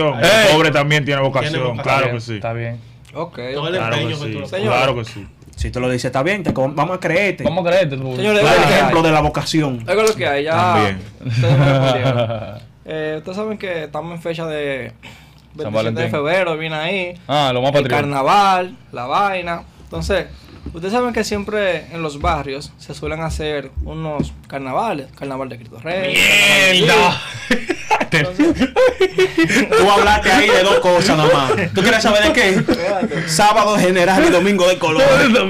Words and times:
vocación. 0.00 0.30
El 0.32 0.52
pobre 0.52 0.70
también 0.70 1.04
tiene 1.04 1.20
vocación, 1.20 1.52
Tiene 1.52 1.66
vocación. 1.68 1.96
claro 1.98 2.14
que 2.14 2.20
sí. 2.20 2.34
Está 2.34 2.52
bien. 2.52 2.78
Ok. 3.14 3.34
Claro 3.34 3.96
que 4.08 4.14
sí. 4.14 4.32
lo 4.32 4.46
Señor. 4.48 4.72
Claro 4.72 4.94
que 4.96 5.04
sí. 5.04 5.26
Si 5.56 5.70
tú 5.70 5.80
lo 5.80 5.88
dices, 5.88 6.06
está 6.06 6.22
bien, 6.22 6.42
te 6.42 6.50
vamos 6.52 6.96
a 6.96 7.00
creerte. 7.00 7.44
¿Cómo 7.44 7.62
creerte 7.62 7.96
tú? 7.96 8.16
Señores, 8.16 8.40
Claro, 8.40 8.62
ejemplo 8.62 9.02
de 9.02 9.10
la 9.12 9.20
vocación. 9.20 9.84
Oigan 9.88 10.06
lo 10.06 10.14
que 10.14 10.26
hay, 10.26 10.44
ya. 10.44 10.96
Ustedes. 11.24 12.62
Eh, 12.86 13.14
ustedes 13.16 13.36
saben 13.38 13.56
que 13.56 13.84
estamos 13.84 14.14
en 14.14 14.20
fecha 14.20 14.46
de 14.46 14.92
27 15.54 16.02
de 16.02 16.08
febrero, 16.10 16.54
viene 16.58 16.76
ahí. 16.76 17.14
Ah, 17.26 17.50
lo 17.54 17.62
más 17.62 17.74
el 17.76 17.88
carnaval, 17.88 18.76
la 18.92 19.06
vaina. 19.06 19.62
Entonces, 19.84 20.26
ustedes 20.66 20.92
saben 20.92 21.14
que 21.14 21.24
siempre 21.24 21.86
en 21.94 22.02
los 22.02 22.20
barrios 22.20 22.74
se 22.76 22.92
suelen 22.92 23.22
hacer 23.22 23.70
unos 23.84 24.34
carnavales. 24.48 25.06
Carnaval 25.18 25.48
de 25.48 25.56
Cristo 25.56 25.78
Rey. 25.82 26.14
¡Mierda! 26.72 27.22
Tú 29.78 29.90
hablaste 29.90 30.30
ahí 30.32 30.48
de 30.48 30.62
dos 30.62 30.78
cosas 30.80 31.16
nada 31.16 31.32
más. 31.32 31.52
¿Tú 31.74 31.82
quieres 31.82 32.02
saber 32.02 32.24
de 32.24 32.32
qué? 32.32 32.64
Sábado 33.26 33.76
general 33.78 34.24
y 34.24 34.30
domingo 34.30 34.68
de 34.68 34.78
color. 34.78 35.04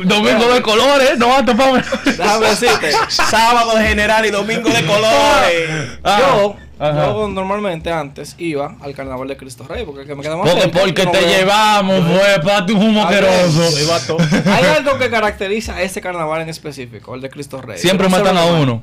Domingo 0.07 0.53
de 0.53 0.63
colores, 0.63 1.19
no 1.19 1.29
va 1.29 1.39
a 1.39 1.45
toparme. 1.45 1.83
Déjame 2.05 2.47
decirte. 2.49 2.93
Sábado 3.09 3.73
general 3.79 4.25
y 4.27 4.31
domingo 4.31 4.69
de 4.71 4.85
colores. 4.87 5.99
Ah, 6.03 6.19
yo, 6.21 6.57
ajá. 6.79 7.07
yo 7.07 7.29
normalmente 7.29 7.91
antes 7.93 8.35
iba 8.39 8.77
al 8.81 8.95
carnaval 8.95 9.29
de 9.29 9.37
Cristo 9.37 9.65
Rey 9.69 9.85
porque 9.85 10.05
que 10.07 10.15
me 10.15 10.23
queda 10.23 10.37
más 10.37 10.49
Porque, 10.49 10.63
cerca, 10.63 10.81
porque 10.81 11.05
no 11.05 11.11
te 11.13 11.21
veo. 11.21 11.29
llevamos, 11.29 12.05
fue 12.07 12.43
para 12.43 12.67
tu 12.67 12.77
humo 12.77 13.03
asqueroso. 13.07 14.19
Hay 14.47 14.65
algo 14.65 14.99
que 14.99 15.11
caracteriza 15.11 15.77
a 15.77 15.83
ese 15.83 16.01
carnaval 16.01 16.43
en 16.43 16.49
específico, 16.49 17.15
el 17.15 17.21
de 17.21 17.31
Cristo 17.31 17.61
Rey. 17.63 17.79
Siempre 17.79 18.09
matan 18.09 18.37
a 18.37 18.45
uno. 18.47 18.83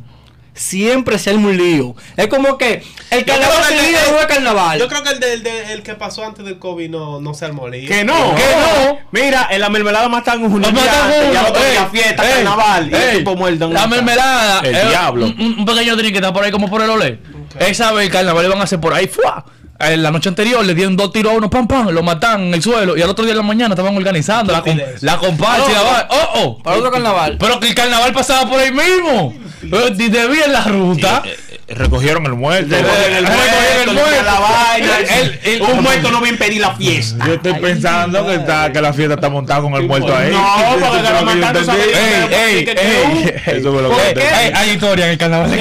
Siempre 0.54 1.18
se 1.18 1.30
arma 1.30 1.48
un 1.48 1.58
lío. 1.58 1.96
Es 2.18 2.28
como 2.28 2.58
que 2.58 2.84
el 3.10 3.26
carnaval 3.26 3.64
se 3.64 3.74
divide 3.74 3.98
en 4.22 4.28
carnaval. 4.28 4.80
Yo 4.80 4.88
creo 4.90 5.02
que 5.02 5.10
el, 5.12 5.20
del- 5.20 5.44
del- 5.44 5.70
el 5.72 5.82
que 5.84 5.96
pasó 5.96 6.26
antes 6.26 6.44
del 6.44 6.60
COVID 6.60 6.90
no, 6.90 7.22
no 7.22 7.34
se 7.34 7.46
armó 7.46 7.68
lío. 7.70 7.88
Que 7.88 8.04
no. 8.04 8.36
Que 8.36 8.44
no. 8.44 9.00
Mira, 9.12 9.48
en 9.50 9.62
la 9.62 9.70
mermelada 9.70 10.10
matan 10.10 10.44
un 10.44 10.60
Nos 10.62 10.74
día 10.74 10.82
matan 10.84 11.12
uno. 11.24 11.34
Ya 11.34 11.44
la 11.82 11.88
fiesta, 11.90 12.28
ey, 12.28 12.34
carnaval. 12.44 12.92
Y 12.92 12.96
ey, 12.96 13.02
el 13.12 13.18
tipo 13.20 13.36
muerto. 13.36 13.70
La 13.70 13.88
mermelada. 13.88 14.60
El 14.60 14.76
eh, 14.76 14.86
diablo. 14.90 15.26
Un, 15.28 15.56
un 15.60 15.66
pequeño 15.66 15.96
drink 15.96 16.12
que 16.12 16.18
está 16.20 16.34
por 16.34 16.44
ahí 16.44 16.52
como 16.52 16.70
por 16.70 16.82
el 16.82 16.90
olé. 16.90 17.20
Esa 17.60 17.92
vez 17.94 18.08
el 18.08 18.12
carnaval 18.12 18.46
iban 18.46 18.60
a 18.60 18.64
hacer 18.66 18.80
por 18.80 18.94
ahí. 18.94 19.08
¡fua! 19.08 19.46
Eh, 19.90 19.98
La 19.98 20.12
noche 20.12 20.30
anterior 20.30 20.64
le 20.66 20.74
dieron 20.74 20.96
dos 20.96 21.12
tiros 21.12 21.34
a 21.34 21.36
uno, 21.38 21.50
pam, 21.50 21.68
pam, 21.68 21.90
lo 21.90 22.04
matan 22.04 22.42
en 22.48 22.54
el 22.54 22.62
suelo. 22.62 22.98
Y 22.98 23.02
al 23.02 23.10
otro 23.10 23.24
día 23.26 23.34
de 23.34 23.38
la 23.38 23.44
mañana 23.46 23.74
estaban 23.74 23.96
organizando 23.96 24.52
la, 24.54 24.62
com- 24.62 24.78
la 25.02 25.18
comparsa 25.18 25.70
y 25.70 25.74
la 25.74 25.82
va- 25.82 26.08
¡Oh, 26.10 26.30
oh! 26.44 26.58
Para 26.64 26.78
otro 26.78 26.92
carnaval. 26.92 27.38
Pero 27.40 27.60
que 27.60 27.70
el 27.70 27.76
carnaval 27.76 28.14
pasaba 28.14 28.50
por 28.50 28.60
ahí 28.60 28.72
mismo. 28.72 29.34
Eh, 29.64 29.94
Ni 29.98 30.10
debía 30.10 30.46
en 30.46 30.54
la 30.54 30.64
ruta. 30.64 31.22
Eh, 31.26 31.36
eh, 31.51 31.51
recogieron 31.76 32.26
el 32.26 32.34
muerto. 32.34 32.76
Recogieron 32.76 33.16
el 33.18 33.24
muerto, 33.26 33.94
muerto. 33.94 34.24
la 34.24 34.40
vaina. 34.40 34.98
El- 35.00 35.40
el- 35.44 35.62
un 35.62 35.84
muerto 35.84 36.12
no 36.12 36.20
va 36.22 36.28
a 36.28 36.30
impedir 36.30 36.62
la 36.62 36.76
fiesta. 36.76 37.26
Yo 37.26 37.34
estoy 37.36 37.54
pensando 37.56 38.26
que, 38.28 38.36
está, 38.36 38.72
que 38.72 38.82
la 38.82 38.94
fiesta 38.94 39.16
está 39.16 39.30
montada 39.30 39.62
con 39.62 39.74
el 39.76 39.84
muerto 39.88 40.16
ahí. 40.16 40.32
No, 40.32 40.56
porque 40.80 41.02
que 41.02 41.12
lo 41.54 41.64
sabes. 41.66 41.88
¡Ey, 41.88 42.28
ey, 42.32 42.66
ey! 42.78 43.34
Eso 43.58 43.74
fue 43.74 43.82
lo. 43.82 43.92
Hay, 43.94 44.52
hay 44.54 44.70
historia 44.72 45.06
en 45.06 45.12
el 45.12 45.18
carnaval. 45.18 45.52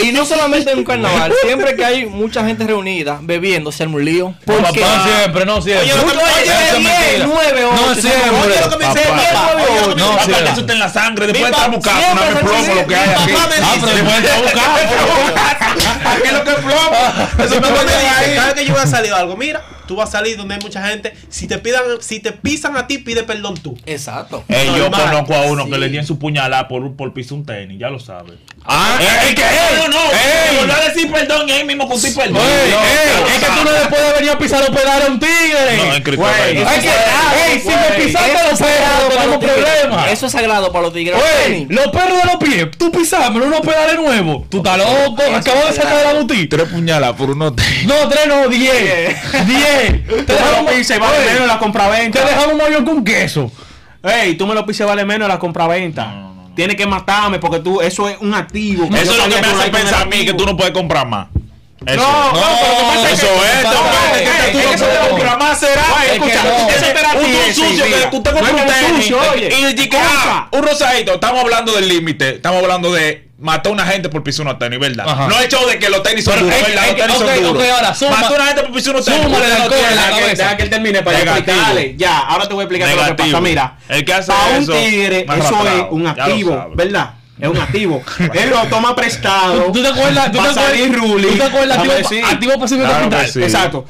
Y 0.00 0.12
no 0.12 0.24
solamente 0.24 0.70
en 0.70 0.78
un 0.78 0.84
carnaval, 0.84 1.32
siempre 1.42 1.74
que 1.76 1.84
hay 1.84 2.06
mucha 2.06 2.44
gente 2.44 2.64
reunida 2.64 3.18
bebiendo, 3.20 3.70
se 3.72 3.82
arma 3.84 3.96
un 3.96 4.04
lío. 4.04 4.34
Porque 4.44 4.80
No 4.80 5.04
siempre, 5.04 5.44
no 5.46 5.60
siempre. 5.62 5.88
No 5.88 5.94
siempre. 7.94 8.30
Oye, 8.30 8.60
lo 8.60 8.68
que 8.70 8.76
me 8.76 8.86
dice 8.86 9.00
Papá. 9.08 9.16
mi 9.16 9.22
papá, 9.26 9.52
oye, 9.54 9.80
lo 9.80 9.88
que 9.88 9.94
me 9.94 10.00
No, 10.00 10.18
siempre. 10.24 10.50
eso 10.50 10.60
está 10.60 10.72
en 10.72 10.78
la 10.78 10.88
sangre. 10.88 11.26
Después 11.26 11.50
está 11.52 11.68
buscando. 11.68 12.00
Dame 12.00 12.20
se 12.38 12.44
plomo 12.44 12.74
lo 12.74 12.86
que 12.86 12.96
hay 12.96 13.08
aquí. 13.10 13.32
papá 13.32 13.46
me 13.48 13.54
Ah, 13.56 13.58
dice- 13.74 13.86
pero 13.86 13.96
después 13.96 14.16
está 14.24 14.36
buscando. 14.40 14.78
Aquí 15.36 16.30
lo 16.32 16.44
que 16.44 16.50
es 16.50 16.56
plomo. 16.56 17.44
Eso 17.44 17.60
no 17.60 17.68
dice, 17.68 18.08
ahí. 18.08 18.38
Que 18.58 18.66
yo 18.66 18.72
voy 18.74 18.82
a 18.82 18.86
salir 18.86 19.12
algo, 19.12 19.36
mira, 19.36 19.62
tú 19.86 19.96
vas 19.96 20.08
a 20.10 20.12
salir 20.12 20.36
donde 20.36 20.54
hay 20.54 20.60
mucha 20.60 20.86
gente. 20.86 21.14
Si 21.28 21.46
te 21.46 21.58
pidan, 21.58 21.82
si 22.00 22.20
te 22.20 22.32
pisan 22.32 22.76
a 22.76 22.86
ti, 22.86 22.98
pide 22.98 23.22
perdón 23.24 23.54
tú. 23.56 23.76
Exacto. 23.86 24.44
Ey, 24.48 24.66
yo 24.66 24.88
Normal. 24.90 25.02
conozco 25.10 25.34
a 25.34 25.42
uno 25.42 25.64
Sí. 25.64 25.70
que 25.70 25.78
le 25.78 25.88
dieron 25.88 26.06
su 26.06 26.18
puñalada 26.18 26.68
por, 26.68 26.94
por 26.96 27.12
pisar 27.14 27.34
un 27.34 27.46
tenis, 27.46 27.78
ya 27.78 27.88
lo 27.90 27.98
sabe. 27.98 28.34
Ah, 28.70 28.98
Eh, 29.00 29.06
es 29.30 29.34
que, 29.34 29.42
no, 29.78 29.88
no, 29.88 30.12
ey, 30.12 30.56
volvió 30.58 30.74
a 30.74 30.80
decir 30.88 31.10
perdón 31.10 31.48
y 31.48 31.52
ahí 31.52 31.64
mismo 31.64 31.88
con 31.88 32.00
tu 32.00 32.12
perdón. 32.14 32.36
Ey, 32.36 32.70
No, 32.70 32.80
ey, 32.82 33.34
es 33.34 33.38
que 33.38 33.46
tú 33.46 33.64
no 33.64 33.72
le 33.72 33.86
puedes 33.88 34.14
venir 34.14 34.30
a 34.30 34.38
pisar 34.38 34.60
los 34.60 34.70
pedales 34.70 35.08
a 35.08 35.10
un 35.12 35.18
tigre. 35.18 35.76
No, 35.78 35.94
en 35.94 36.02
Cristo 36.02 36.22
no. 36.26 36.28
Hay 36.68 36.80
que, 36.80 36.88
ey, 36.88 37.60
si 37.60 37.68
me 37.68 38.04
pisaste 38.04 38.32
Eso 38.32 38.50
los 38.50 38.60
es 38.60 38.66
para 38.66 39.08
tenemos 39.08 39.26
los 39.30 39.38
tigres. 39.40 39.56
problemas. 39.64 40.12
Eso 40.12 40.26
es 40.26 40.32
sagrado 40.32 40.70
para 40.72 40.82
los 40.84 40.92
tigres. 40.92 41.18
Los 41.68 41.86
perros 41.88 42.18
de 42.22 42.24
los 42.26 42.36
pies, 42.36 42.66
tú 42.76 42.90
pisámelo 42.92 43.46
unos 43.46 43.60
pedales 43.60 43.96
nuevos. 43.96 44.48
Tú 44.50 44.58
estás 44.58 44.76
loco, 44.78 45.22
acabo 45.34 45.66
de 45.66 45.72
sacar 45.72 45.96
de 45.96 46.04
la 46.04 46.12
boutique. 46.14 46.48
Tres 46.50 46.68
puñaladas 46.68 47.16
por 47.16 47.30
unos 47.30 47.56
tenis. 47.56 47.86
No, 47.86 48.06
tres, 48.08 48.26
no, 48.26 48.47
diez. 48.48 49.16
Diez. 49.46 50.06
Te 50.06 50.24
Tú 50.24 50.32
me 50.32 50.38
lo 50.40 50.46
dejamos, 50.46 50.72
pises, 50.72 50.98
vale 50.98 51.18
menos 51.24 51.46
la 51.46 51.54
te 51.54 51.58
compraventa. 51.60 52.24
dejamos 52.24 52.52
un 52.52 52.58
mayor 52.58 52.84
con 52.84 53.04
queso. 53.04 53.50
Ey, 54.02 54.34
tú 54.36 54.46
me 54.46 54.54
lo 54.54 54.64
pises, 54.64 54.86
vale 54.86 55.04
menos 55.04 55.28
la 55.28 55.38
compraventa. 55.38 56.24
Tienes 56.54 56.76
que 56.76 56.86
matarme 56.86 57.38
porque 57.38 57.60
tú, 57.60 57.80
eso 57.80 58.08
es 58.08 58.16
un 58.20 58.34
activo. 58.34 58.84
Eso 58.86 59.12
es 59.12 59.18
lo 59.18 59.24
que 59.34 59.40
me 59.40 59.46
hace 59.48 59.70
pensar 59.70 60.02
a 60.02 60.06
mí 60.06 60.24
que 60.24 60.34
tú 60.34 60.44
no 60.44 60.56
puedes 60.56 60.72
comprar 60.72 61.06
más. 61.06 61.28
Eso. 61.86 61.96
No, 61.96 62.32
no, 62.32 62.40
pero 62.60 62.72
lo 62.72 62.78
que 62.78 62.84
pasa 62.84 63.10
es 63.10 63.18
eso 63.18 63.26
que- 63.26 63.58
es, 63.58 63.62
No, 63.64 63.70
no, 63.72 64.72
eso 64.74 65.08
comprar 65.10 65.38
más 65.38 65.58
será. 65.60 65.82
Escucha, 66.12 66.42
eso 66.74 66.86
la 67.02 67.20
un 67.20 67.54
sucio 67.54 67.84
que 67.84 68.16
usted 68.16 68.32
compra 68.34 68.52
un 68.92 68.96
sucio, 68.96 69.18
oye. 69.32 69.48
y 69.48 69.90
ah, 69.96 70.48
un 70.50 70.62
rosadito. 70.62 71.14
Estamos 71.14 71.40
hablando 71.42 71.72
del 71.72 71.88
límite. 71.88 72.36
Estamos 72.36 72.62
hablando 72.62 72.92
de 72.92 73.28
mató 73.38 73.68
a 73.68 73.72
una 73.72 73.86
gente 73.86 74.08
por 74.08 74.24
pisar 74.24 74.44
unos 74.46 74.58
tenis, 74.58 74.80
¿verdad? 74.80 75.08
Ajá. 75.08 75.28
No 75.28 75.38
he 75.40 75.44
hecho 75.44 75.64
de 75.66 75.78
que 75.78 75.88
los 75.88 76.02
tenis 76.02 76.24
son 76.24 76.34
Pero 76.34 76.46
duros, 76.46 76.60
¿verdad? 76.60 76.86
Los 76.88 76.96
tenis 76.96 77.14
ok, 77.16 77.26
son 77.28 77.42
duros. 77.44 77.62
ok, 77.62 77.70
ahora, 77.70 77.94
suma- 77.94 78.16
mató 78.20 78.32
a 78.32 78.36
una 78.36 78.46
gente 78.46 78.62
por 78.62 78.72
pisar 78.72 78.94
unos 78.94 79.04
tenis. 79.06 79.22
súmale 79.22 79.48
no 79.48 79.68
cabeza. 79.68 80.42
Deja 80.42 80.56
que 80.56 80.62
él 80.64 80.70
termine 80.70 81.02
para 81.02 81.18
yo 81.20 81.24
Negativo. 81.24 81.52
explicarle. 81.56 81.94
Ya, 81.96 82.18
ahora 82.18 82.48
te 82.48 82.54
voy 82.54 82.62
a 82.62 82.64
explicar 82.64 82.88
lo 82.88 82.94
que 82.96 83.00
Negativo. 83.02 83.28
pasa. 83.30 83.40
Mira, 83.40 83.76
El 83.88 84.04
que 84.04 84.12
hace 84.14 84.32
para 84.32 84.56
un 84.56 84.62
eso, 84.64 84.72
tigre, 84.72 85.26
eso 85.28 85.66
es 85.66 85.84
un 85.90 86.06
activo. 86.08 86.70
¿verdad? 86.74 87.10
Es 87.38 87.48
un 87.48 87.58
activo. 87.58 88.02
Él 88.34 88.50
lo 88.50 88.62
toma 88.66 88.94
prestado. 88.94 89.72
¿Tú 89.72 89.82
te 89.82 89.88
acuerdas? 89.88 90.32
¿Tú 90.32 90.38
te 90.38 90.48
acuerdas? 90.48 90.88
ruling. 90.92 91.28
¿Tú 91.28 91.36
te 91.36 91.44
acuerdas? 91.44 91.78
Activo, 91.78 91.94
decir. 91.94 92.24
activo 92.24 92.58
pasivo 92.58 92.80
Claro 92.84 93.10
capital. 93.10 93.28
sí. 93.28 93.42
Exacto. 93.42 93.84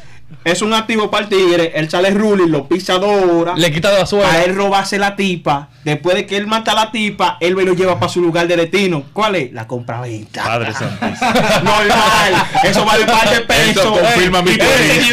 Es 0.45 0.63
un 0.63 0.73
activo 0.75 1.11
para 1.11 1.25
el 1.25 1.31
tigre. 1.31 1.73
Él 1.75 1.91
sale 1.91 2.11
ruling, 2.11 2.51
lo 2.51 2.69
pisa 2.69 2.95
dos 2.99 3.25
horas. 3.31 3.59
Le 3.59 3.73
quita 3.73 3.91
de 3.91 3.97
la 3.99 4.03
a 4.03 4.07
suela. 4.07 4.45
él 4.45 4.55
robarse 4.55 4.99
la 4.99 5.17
tipa. 5.17 5.69
Después 5.85 6.17
de 6.17 6.27
que 6.27 6.37
él 6.37 6.47
mata 6.47 6.73
a 6.73 6.75
la 6.75 6.93
tipa, 6.93 7.39
él 7.41 7.57
me 7.57 7.65
lo 7.65 7.75
lleva 7.75 7.99
para 7.99 8.13
su 8.13 8.21
lugar 8.21 8.47
de 8.47 8.57
destino. 8.57 9.05
¿Cuál 9.13 9.37
es? 9.37 9.53
La 9.53 9.67
compraventa. 9.67 10.45
Padre 10.45 10.73
santísimo. 10.75 11.31
Normal. 11.63 12.47
Eso 12.63 12.85
vale 12.85 13.05
par 13.07 13.31
de 13.31 13.41
pesos. 13.41 13.77
Esto 13.77 13.93
confirma 13.93 14.43
mi 14.43 14.57
teoría. 14.57 14.95
mi 14.95 15.09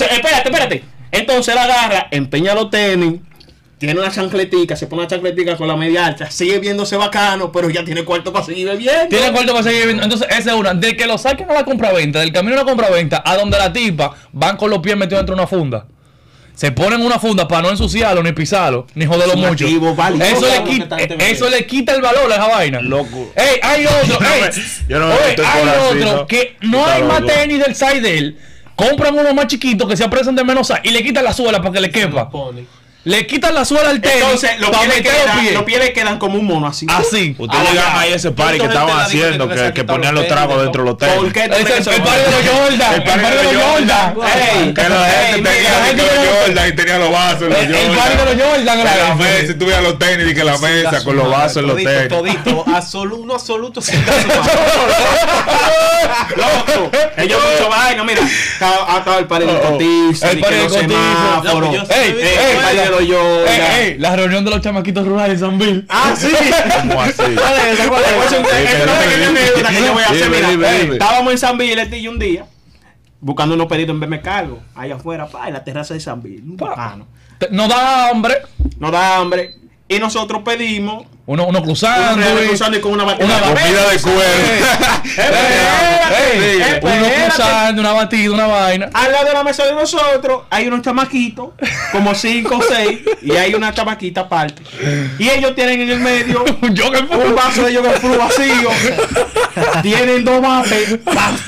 Espérate, 0.00 0.48
espérate. 0.48 0.84
Entonces 1.12 1.54
él 1.54 1.58
agarra, 1.58 2.08
empeña 2.10 2.54
los 2.54 2.70
tenis. 2.70 3.20
Tiene 3.80 3.98
una 3.98 4.10
chancletica, 4.10 4.76
se 4.76 4.86
pone 4.86 5.00
una 5.02 5.08
chancletica 5.08 5.56
con 5.56 5.66
la 5.66 5.74
media 5.74 6.04
alta, 6.04 6.30
sigue 6.30 6.58
viéndose 6.58 6.96
bacano, 6.96 7.50
pero 7.50 7.70
ya 7.70 7.82
tiene 7.82 8.04
cuarto 8.04 8.30
para 8.30 8.44
seguir 8.44 8.68
bebiendo. 8.68 9.08
Tiene 9.08 9.32
cuarto 9.32 9.52
para 9.52 9.64
seguir 9.64 9.86
viendo. 9.86 10.02
Entonces, 10.02 10.28
esa 10.30 10.50
es 10.50 10.56
una. 10.56 10.74
De 10.74 10.94
que 10.98 11.06
lo 11.06 11.16
saquen 11.16 11.50
a 11.50 11.54
la 11.54 11.64
compraventa, 11.64 12.20
del 12.20 12.30
camino 12.30 12.56
a 12.56 12.58
la 12.58 12.64
compraventa, 12.66 13.22
a 13.24 13.36
donde 13.38 13.56
la 13.56 13.72
tipa 13.72 14.12
van 14.32 14.58
con 14.58 14.68
los 14.68 14.80
pies 14.80 14.98
metidos 14.98 15.20
dentro 15.20 15.34
de 15.34 15.40
una 15.40 15.48
funda. 15.48 15.86
Se 16.54 16.72
ponen 16.72 17.00
una 17.00 17.18
funda 17.18 17.48
para 17.48 17.62
no 17.62 17.70
ensuciarlo, 17.70 18.22
ni 18.22 18.32
pisarlo, 18.32 18.86
ni 18.94 19.06
joderlo 19.06 19.32
Es 19.32 19.38
mucho. 19.40 19.64
activo. 19.64 19.96
Eso 20.20 20.46
le, 20.46 20.64
quita, 20.70 20.88
tanto 20.98 21.14
eso 21.14 21.48
le 21.48 21.64
quita 21.66 21.94
el 21.94 22.02
valor 22.02 22.30
a 22.30 22.34
esa 22.34 22.48
vaina. 22.48 22.80
Loco. 22.82 23.32
Ey, 23.34 23.60
hay 23.62 23.86
otro, 23.86 24.02
Yo 24.08 24.20
no 24.20 24.26
ey, 24.34 24.42
me- 24.42 24.88
yo 24.88 24.98
no 24.98 25.06
me 25.06 25.14
oye, 25.14 25.24
meto 25.30 25.42
en 25.42 25.48
hay 25.48 25.68
así, 25.68 25.96
otro 25.96 26.16
¿no? 26.16 26.26
que 26.26 26.56
no 26.60 26.84
hay 26.84 27.02
más 27.02 27.24
tenis 27.24 27.64
del 27.64 27.74
side 27.74 28.02
de 28.02 28.18
él. 28.18 28.38
Compran 28.76 29.18
uno 29.18 29.32
más 29.32 29.46
chiquito 29.46 29.88
que 29.88 29.96
se 29.96 30.04
apresan 30.04 30.34
de 30.36 30.44
menos 30.44 30.70
y 30.82 30.90
le 30.90 31.02
quitan 31.02 31.24
la 31.24 31.32
suela 31.32 31.62
para 31.62 31.72
que 31.72 31.80
le 31.80 31.90
quepa. 31.90 32.28
Le 33.02 33.26
quitan 33.26 33.54
la 33.54 33.64
suela 33.64 33.88
al 33.88 34.00
tenis 34.02 34.16
Entonces, 34.22 34.60
los 34.60 34.68
pies, 34.70 35.00
quedan, 35.00 35.40
pies. 35.40 35.54
los 35.54 35.62
pies 35.62 35.78
le 35.78 35.92
quedan 35.94 36.18
como 36.18 36.38
un 36.38 36.44
mono 36.44 36.66
así. 36.66 36.84
Así. 36.90 37.34
Ustedes 37.38 37.64
Ah, 37.66 37.70
llegaron 37.70 37.92
ya. 37.94 38.00
ahí 38.00 38.12
a 38.12 38.16
ese 38.16 38.30
party 38.30 38.58
que 38.58 38.66
estaban 38.66 39.00
haciendo, 39.00 39.48
que 39.48 39.84
ponían 39.84 40.14
los 40.14 40.28
tragos 40.28 40.60
dentro 40.62 40.82
de 40.84 40.90
los 40.90 40.98
¿Por 40.98 41.08
tenis. 41.08 41.32
qué 41.32 41.48
tú 41.48 41.54
es 41.54 41.64
que 41.88 41.94
el 41.96 42.02
padre 42.02 42.22
de 42.24 42.30
los 42.30 42.42
Jordan. 42.60 42.94
El 42.94 43.02
padre 43.04 43.36
de 43.36 43.42
los 43.52 43.54
Jordan. 43.64 44.14
Que 44.74 44.88
la 44.88 45.04
gente 45.08 45.50
tenía 45.50 45.70
los 45.94 46.26
Jordan 46.46 46.68
y 46.68 46.72
tenía 46.76 46.98
los 46.98 47.10
vasos 47.10 47.42
en 47.42 47.48
los 47.50 47.58
El 47.58 47.68
padre 47.96 48.16
de 48.16 48.24
los 48.34 48.34
Jordan. 48.44 48.78
Jordan. 48.78 48.78
Que 48.78 48.98
la 49.02 49.14
mesa, 49.14 49.58
tuviera 49.58 49.80
los 49.80 49.98
tenis 49.98 50.26
y 50.30 50.34
que 50.34 50.44
la 50.44 50.58
mesa 50.58 51.02
con 51.04 51.16
los 51.16 51.30
vasos 51.30 51.56
en 51.58 51.66
los 51.68 51.76
Todito, 51.82 51.90
tenis. 52.22 52.44
Todito, 52.44 52.64
absoluto, 52.76 53.22
uno 53.22 53.34
absoluto 53.34 53.80
sin. 53.80 54.04
Loco, 56.36 56.90
ellos 57.16 57.40
mucho 57.42 57.68
vaina, 57.70 58.04
mira. 58.04 58.20
Estaba 58.22 58.98
estaba 58.98 59.18
el 59.18 59.26
par 59.26 59.40
de 59.44 59.46
Oh, 59.50 59.56
oh. 59.56 59.70
cotistas, 59.72 60.30
El 60.32 60.38
y 60.38 60.42
par 60.42 60.50
que 60.50 60.56
de 60.56 60.68
yo 60.68 60.76
Ey, 61.90 62.16
ey, 62.20 62.89
Jordan. 62.98 63.48
Ey, 63.48 63.60
ey, 63.92 63.98
la 63.98 64.16
reunión 64.16 64.44
de 64.44 64.50
los 64.50 64.60
chamaquitos 64.60 65.06
rurales 65.06 65.34
en 65.34 65.40
San 65.48 65.58
Bill. 65.58 65.86
Ah, 65.88 66.12
sí. 66.16 66.28
¿Cómo 66.80 67.00
así? 67.02 67.14
¿Cuál 67.34 67.54
es 67.58 67.78
esa? 67.78 67.88
¿Cuál 67.88 68.02
es? 68.02 68.32
Un- 68.32 68.44
Dime, 68.44 68.60
esta 68.60 68.60
es 68.60 68.70
dime, 68.70 68.86
la 68.86 69.08
dime. 69.26 69.40
anécdota 69.40 69.68
que 69.70 69.80
yo 69.86 69.92
voy 69.92 70.02
a 70.02 70.06
hacer, 70.06 70.22
Dime, 70.24 70.36
mira. 70.36 70.48
dime, 70.50 70.68
Ey, 70.70 70.80
dime. 70.82 70.92
Estábamos 70.94 71.32
en 71.32 71.38
San 71.38 71.58
Bill 71.58 71.94
y 71.94 72.08
un 72.08 72.18
día 72.18 72.44
buscando 73.20 73.54
unos 73.54 73.66
pedidos 73.66 73.90
en 73.90 74.00
Verme 74.00 74.20
Cargo, 74.22 74.60
allá 74.74 74.94
afuera, 74.96 75.26
pa, 75.26 75.46
en 75.48 75.54
la 75.54 75.62
terraza 75.64 75.94
de 75.94 76.00
San 76.00 76.22
Bill. 76.22 76.42
Un 76.42 76.56
bacano. 76.56 77.06
Te- 77.38 77.48
No 77.50 77.68
da 77.68 78.08
hambre. 78.08 78.38
Nos 78.78 78.92
da 78.92 79.16
hambre. 79.16 79.56
Y 79.88 79.98
nosotros 79.98 80.42
pedimos 80.44 81.04
uno, 81.26 81.42
uno 81.44 81.48
Unos 81.48 81.62
cruzando. 81.62 82.24
cruzando 82.46 82.78
y 82.78 82.80
con 82.80 82.92
una 82.92 83.04
batida. 83.04 83.24
Una 83.26 83.40
Comida 83.40 83.90
de 83.90 83.98
cuero. 84.00 84.20
Cruzando, 87.34 87.80
una 87.82 87.92
batida, 87.92 88.32
una 88.32 88.46
vaina. 88.46 88.90
Al 88.92 89.12
lado 89.12 89.26
de 89.26 89.32
la 89.32 89.44
mesa 89.44 89.64
de 89.66 89.74
nosotros 89.74 90.42
hay 90.50 90.66
unos 90.68 90.82
chamaquitos, 90.82 91.50
como 91.92 92.14
cinco 92.14 92.56
o 92.58 92.62
seis, 92.62 93.00
y 93.22 93.32
hay 93.32 93.54
una 93.54 93.72
chamaquita 93.72 94.22
aparte. 94.22 94.62
Y 95.18 95.28
ellos 95.28 95.54
tienen 95.54 95.80
en 95.82 95.90
el 95.90 96.00
medio 96.00 96.44
Un 96.60 97.34
vaso 97.34 97.62
de 97.64 97.72
yogur 97.72 97.92
fruit 97.98 98.16
vacío. 98.18 98.70
tienen 99.82 100.24
dos 100.24 100.40
vapes, 100.40 100.98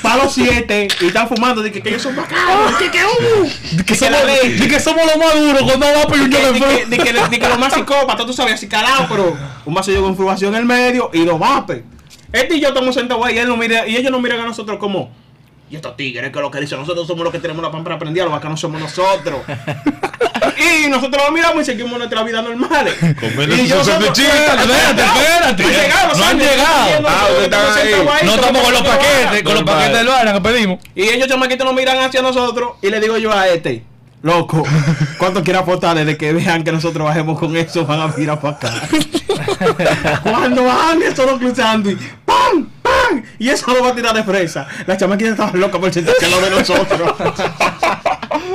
para 0.01 0.23
los 0.23 0.33
siete, 0.33 0.87
y 1.01 1.07
están 1.07 1.27
fumando. 1.27 1.61
Dicen 1.61 1.81
que 1.81 1.89
ellos 1.89 2.01
son 2.01 2.15
bacanos. 2.15 2.75
Que, 2.77 2.91
que, 2.91 3.03
uh, 3.03 3.43
Di 3.71 3.77
que 3.77 3.83
que 3.85 3.95
somos, 3.95 4.19
di 4.59 4.67
que 4.67 4.79
somos 4.79 5.05
los 5.05 5.17
más 5.17 5.35
duros 5.39 5.61
con 5.71 5.79
dos 5.79 5.89
vapos 5.95 6.17
y 6.17 6.21
un 6.21 6.29
que, 6.29 6.37
jogger 6.37 6.89
di 6.89 6.97
que, 6.97 7.13
que- 7.29 7.39
que 7.39 7.47
los 7.49 7.59
más 7.59 7.73
psicópatas, 7.73 8.25
tú 8.25 8.33
sabes, 8.33 8.53
así 8.55 8.67
calado, 8.67 9.05
pero 9.09 9.37
un 9.65 9.73
vaso 9.73 9.91
de 9.91 9.97
yogur 9.97 10.15
fruit 10.15 10.27
vacío 10.29 10.47
en 10.49 10.55
el 10.55 10.65
medio 10.65 11.09
y 11.13 11.23
dos 11.25 11.39
vapes. 11.39 11.83
Este 12.31 12.55
y 12.55 12.59
yo 12.59 12.69
estamos 12.69 12.95
sentados 12.95 13.25
ahí 13.25 13.35
y, 13.35 13.39
él 13.39 13.47
nos 13.47 13.57
mira, 13.57 13.87
y 13.87 13.95
ellos 13.95 14.11
nos 14.11 14.21
miran 14.21 14.39
a 14.39 14.45
nosotros 14.45 14.77
como. 14.79 15.11
Y 15.73 15.75
estos 15.75 15.97
tigres, 15.97 16.31
que 16.31 16.39
lo 16.39 16.51
que 16.51 16.59
dicen, 16.59 16.79
nosotros 16.79 17.07
somos 17.07 17.23
los 17.23 17.33
que 17.33 17.39
tenemos 17.39 17.63
la 17.63 17.71
pámpara 17.71 17.97
prendida, 17.97 18.25
los 18.25 18.31
bacanos 18.31 18.59
somos 18.59 18.79
nosotros. 18.79 19.41
y 20.85 20.87
nosotros 20.87 21.23
los 21.23 21.31
miramos 21.31 21.63
y 21.63 21.65
seguimos 21.65 21.97
nuestra 21.97 22.21
vida 22.21 22.43
normal. 22.43 22.93
Comiendo 23.19 23.55
y 23.55 23.67
salchichitas. 23.67 24.69
Espérate, 24.69 25.63
espérate. 25.63 25.63
No 26.15 26.25
han 26.25 26.37
llegado, 26.37 27.01
No 27.01 27.07
Ah, 27.09 27.27
estamos 27.81 28.53
No 28.53 28.61
con 28.61 28.71
los 28.71 28.81
paquetes, 28.83 29.41
con 29.41 29.53
los 29.55 29.63
paquetes 29.63 29.97
del 29.97 30.07
vaina 30.09 30.33
que 30.33 30.41
pedimos. 30.41 30.79
Y 30.93 31.09
ellos 31.09 31.27
chamaquitos 31.27 31.65
nos 31.65 31.73
miran 31.73 31.97
hacia 31.97 32.21
nosotros 32.21 32.73
y 32.79 32.91
le 32.91 32.99
digo 32.99 33.17
yo 33.17 33.33
a 33.33 33.47
este, 33.47 33.83
loco, 34.21 34.63
¿cuánto 35.17 35.43
quiere 35.43 35.57
apostar 35.57 35.97
desde 35.97 36.17
que 36.17 36.33
vean 36.33 36.63
que 36.63 36.71
nosotros 36.71 37.03
bajemos 37.03 37.39
con 37.39 37.57
eso? 37.57 37.83
Van 37.87 37.99
a 37.99 38.07
mirar 38.09 38.39
para 38.39 38.57
acá. 38.57 38.73
Cuando 40.23 40.65
van 40.65 41.01
eso 41.01 41.25
lo 41.25 41.37
cruzando. 41.37 41.89
Y 43.39 43.49
eso 43.49 43.73
lo 43.73 43.83
va 43.83 43.89
a 43.89 43.95
tirar 43.95 44.13
de 44.13 44.23
fresa. 44.23 44.67
Las 44.85 44.97
chamaquitas 44.97 45.33
estaban 45.33 45.59
locas 45.59 45.79
por 45.79 45.93
sentarse 45.93 46.25
al 46.25 46.31
lado 46.31 46.43
de 46.43 46.49
nosotros. 46.51 47.15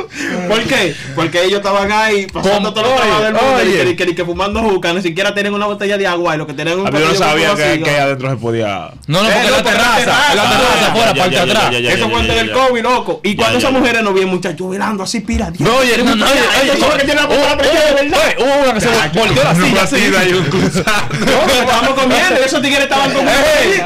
¿Por 0.48 0.60
qué? 0.64 0.94
Porque 1.14 1.44
ellos 1.44 1.58
estaban 1.58 1.90
ahí 1.92 2.26
pasando 2.26 2.72
todo 2.72 2.84
los 2.84 2.96
trabajos 2.96 3.22
del 3.24 3.34
mundo 3.34 3.62
y 3.64 3.80
oye. 3.80 3.96
que, 3.96 4.06
que, 4.06 4.14
que 4.14 4.24
fumando 4.24 4.60
juca, 4.62 4.92
ni 4.92 5.02
siquiera 5.02 5.34
tienen 5.34 5.52
una 5.54 5.66
botella 5.66 5.98
de 5.98 6.06
agua 6.06 6.34
y 6.34 6.38
lo 6.38 6.46
que 6.46 6.54
tienen 6.54 6.74
es 6.74 6.80
un 6.80 6.86
Ah, 6.86 6.90
Yo 6.92 6.98
no 7.00 7.12
de 7.12 7.18
sabía 7.18 7.54
que, 7.54 7.82
que 7.82 7.90
ahí 7.90 7.96
adentro 7.96 8.30
se 8.30 8.36
podía. 8.36 8.90
No, 9.06 9.22
no, 9.22 9.28
Eh, 9.28 9.32
porque 9.34 9.50
no, 9.50 9.56
la 9.56 9.62
terraza, 9.62 9.96
terraza. 9.98 10.34
la 10.34 10.42
Ah, 10.42 10.50
terraza 10.50 10.86
ya, 11.14 11.22
parte 11.22 11.36
ya, 11.36 11.42
atrás. 11.42 11.70
ya, 11.72 11.78
ya, 11.80 11.90
Eso 11.90 11.98
ya, 11.98 12.08
fue 12.08 12.20
antes 12.20 12.34
ya, 12.36 12.42
del 12.42 12.48
ya. 12.48 12.54
COVID, 12.54 12.82
loco. 12.82 13.20
Y 13.24 13.36
cuando 13.36 13.52
Ya, 13.54 13.58
esas 13.58 13.72
ya. 13.72 13.78
mujeres 13.78 14.02
nos 14.02 14.14
vieron, 14.14 14.30
muchachos, 14.30 14.70
velando 14.70 15.02
así, 15.02 15.20
pira. 15.20 15.52
No, 15.58 15.76
oye, 15.76 15.98
no, 15.98 16.14
no, 16.16 16.24
oye, 16.26 16.78
lo 16.78 16.90
que 16.96 17.04
tiene 17.04 17.14
la 17.20 17.26
boca 17.26 17.56
prendida 17.58 17.84
de 17.86 17.92
verdad. 17.94 18.18
hubo 18.38 18.62
una 18.64 18.74
que 18.74 18.80
se 18.80 18.88
volteó 18.88 19.44
la 19.44 19.54
silla. 19.86 20.24
No, 20.28 21.44
pero 21.46 21.60
estábamos 21.60 21.94
comiendo 22.00 22.40
y 22.40 22.44
esos 22.44 22.62
tigres 22.62 22.82
estaban 22.82 23.10
comiendo. 23.12 23.32
Ey, 23.32 23.72
Ey, 23.72 23.80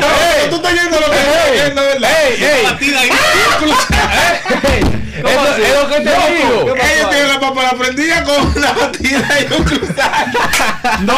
ey, 0.45 0.51
Tú 0.51 0.57
estás 0.57 0.73
yendo 0.75 1.01
lo 1.01 1.07
que 1.11 1.17
estás 1.19 1.67
yendo, 1.67 1.83
¿verdad? 1.83 2.11
Ey, 2.27 2.45
ey, 2.45 2.67
ahí. 2.97 3.11
eso 5.31 5.57
es 5.57 5.83
lo 5.83 5.89
que 5.89 6.01
te 6.01 6.11
digo. 6.11 6.75
Ellos 6.77 7.11
tienen 7.11 7.29
la 7.29 7.41
papa 7.41 7.71
prendida 7.79 8.25
con 8.25 8.47
una 8.57 8.73
batida 8.73 9.29
y 9.41 9.53
un 9.55 9.65
cruzado. 9.65 10.27
No, 11.01 11.15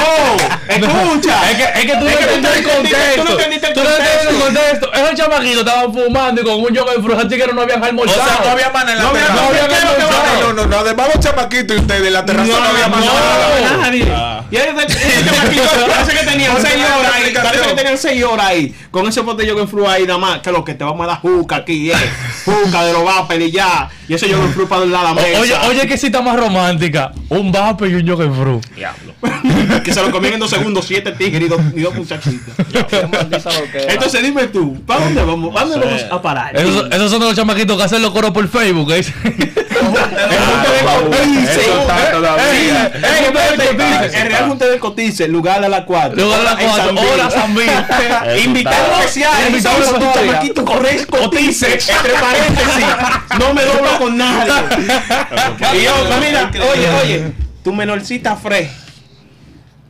escucha. 0.69 1.51
Es 1.51 1.57
que, 1.57 1.81
es 1.81 1.87
que 1.87 1.93
tú 1.99 2.05
no 2.05 2.11
Es 2.11 2.17
que 2.17 2.25
tú 2.27 2.35
entendiste 2.35 2.55
el 2.59 2.65
no 2.65 2.71
entendiste- 2.71 2.75
contexto. 2.75 3.23
tú 3.23 3.25
no 3.25 3.31
entendiste 3.33 3.67
el 3.69 3.75
Tú 3.75 3.81
no 3.85 3.91
entendiste 3.91 4.29
el 4.29 4.41
contexto. 4.41 4.93
Esos 4.95 5.15
chamaquitos 5.15 5.59
estaban 5.61 5.93
fumando 5.93 6.41
y 6.41 6.45
con 6.45 6.55
un 6.61 6.69
yoga 6.75 6.93
de 6.93 7.03
fruta 7.03 7.29
que 7.29 7.47
no 7.53 7.63
habían 7.63 7.83
O 7.83 7.85
almorzado. 7.87 8.25
sea, 8.29 8.41
no 8.45 8.51
había 8.51 8.71
man 8.71 8.89
en 8.89 8.97
la 8.97 9.03
No 9.03 9.09
había- 9.11 9.21
terraza. 9.23 9.43
no 9.43 9.49
había 9.49 9.69
¿Qué 9.69 9.75
es 9.75 9.81
que 9.81 9.87
almorzado. 9.87 10.41
No, 10.41 10.53
no, 10.53 10.67
no. 10.67 10.77
Además, 10.79 11.09
los 11.15 11.25
chamaquitos 11.25 11.77
y 11.77 11.81
ustedes 11.81 12.13
la 12.13 12.25
terraza 12.25 12.49
no, 12.53 12.57
había 12.57 12.89
nada. 12.89 13.77
nadie. 13.81 14.13
Y 14.51 14.57
ese 14.57 14.67
chamaquito 15.25 15.63
parece 15.89 16.13
que 16.13 16.25
tenían 16.27 16.53
Ponte 16.53 16.69
6 16.71 16.83
la 16.83 16.99
horas 16.99 17.13
ahí. 17.15 17.33
Parece 17.35 17.65
que 17.67 17.75
tenían 17.75 17.99
6 17.99 18.25
horas 18.25 18.47
ahí. 18.47 18.75
Con 18.91 19.07
ese 19.09 19.21
botellón 19.21 19.59
en 19.59 19.69
flu 19.69 19.89
ahí 19.89 20.07
nada 20.07 20.19
más. 20.19 20.41
Que 20.41 20.53
lo 20.53 20.65
que 20.65 20.75
te 20.75 20.85
vamos 20.85 21.05
a 21.05 21.09
dar 21.09 21.21
juca 21.21 21.57
aquí, 21.57 21.91
eh. 21.91 21.95
Juca 22.45 22.85
de 22.85 22.93
los 22.93 23.05
vapers 23.05 23.41
y 23.45 23.51
ya. 23.51 23.89
Y 24.07 24.15
ese 24.15 24.29
yo 24.29 24.37
del 24.39 24.69
lado 24.69 24.81
de 24.81 24.87
la 24.91 25.15
mesa. 25.15 25.41
Oye, 25.41 25.55
oye, 25.69 25.87
que 25.87 25.97
cita 25.97 26.21
más 26.21 26.37
romántica. 26.37 27.13
Un 27.31 27.51
vape 27.51 27.89
y 27.89 27.95
un 27.95 28.03
yoga 28.03 28.25
de 28.25 28.31
fruta. 28.31 28.69
Diablo. 28.75 29.15
que 29.85 29.95
se 29.95 30.03
lo 30.03 30.11
comían 30.11 30.35
en 30.35 30.41
dos 30.41 30.51
segundos 30.51 30.85
siete 30.87 31.13
tigres 31.13 31.47
y 31.47 31.49
dos, 31.49 31.61
y 31.75 31.81
dos 31.81 31.95
muchachitos. 31.95 32.55
Qué. 33.71 33.87
Entonces 33.89 34.23
dime 34.23 34.49
tú, 34.49 34.83
¿para 34.85 35.05
dónde 35.05 35.25
vamos? 35.25 35.55
¿Para 35.55 35.67
dónde 35.67 35.87
vamos 35.87 36.05
a 36.11 36.21
parar? 36.21 36.57
Esos, 36.57 36.87
esos 36.91 37.11
son 37.11 37.21
los 37.21 37.35
chamaquitos 37.35 37.77
que 37.77 37.83
hacen 37.83 38.03
los 38.03 38.13
coros 38.13 38.31
por 38.33 38.47
Facebook. 38.49 38.93
Eso 38.93 39.13
Eh, 42.55 44.11
el 44.15 44.27
Real 44.27 44.49
Junte 44.49 44.69
del 44.69 44.79
Cotice, 44.79 45.29
lugar 45.29 45.65
a 45.65 45.69
las 45.69 45.85
4. 45.85 46.17
Luego 46.17 46.35
a 46.35 46.43
las 46.43 46.57
cuatro, 46.57 46.95
hora 47.01 47.31
San 47.31 47.55
Bill. 47.55 47.71
Invitado 48.45 49.01
especial, 49.01 49.49
Invitado 49.49 50.13
chamaquito 50.15 50.65
corres 50.65 51.07
Cotice, 51.07 51.75
entre 51.75 52.13
paréntesis. 52.15 52.87
No 53.39 53.55
me 53.55 53.65
doblo 53.85 53.99
con 53.99 54.17
nadie. 54.17 54.53
Y 55.79 55.83
yo, 55.83 55.93
mira, 56.21 56.51
oye, 56.73 56.89
oye, 57.03 57.33
tu 57.63 57.73
menorcita 57.73 58.37
Fre, 58.37 58.71